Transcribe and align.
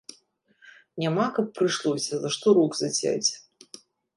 Няма, 1.03 1.25
каб 1.35 1.47
прыйшлося, 1.57 2.13
за 2.25 2.29
што 2.37 2.45
рук 2.59 2.71
зацяць. 2.81 3.29